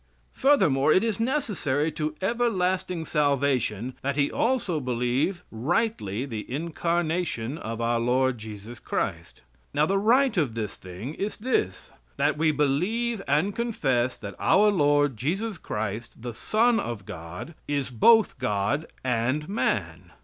Furthermore, 0.33 0.91
it 0.91 1.03
is 1.03 1.19
necessary 1.19 1.91
to 1.91 2.15
everlasting 2.23 3.05
salvation 3.05 3.93
that 4.01 4.15
he 4.15 4.31
also 4.31 4.79
believe 4.79 5.43
rightly 5.51 6.25
the 6.25 6.43
incarnation 6.51 7.55
of 7.59 7.79
our 7.79 7.99
Lord 7.99 8.39
Jesus 8.39 8.79
Christ. 8.79 9.43
Now 9.75 9.85
the 9.85 9.99
right 9.99 10.35
of 10.37 10.55
this 10.55 10.75
thing 10.75 11.13
is 11.13 11.37
this: 11.37 11.91
That 12.17 12.35
we 12.35 12.51
believe 12.51 13.21
and 13.27 13.55
confess 13.55 14.17
that 14.17 14.33
our 14.39 14.69
Lord 14.71 15.17
Jesus 15.17 15.59
Christ, 15.59 16.19
the 16.23 16.33
Son 16.33 16.79
of 16.79 17.05
God, 17.05 17.53
is 17.67 17.91
both 17.91 18.39
God 18.39 18.87
and 19.03 19.47
man. 19.47 20.13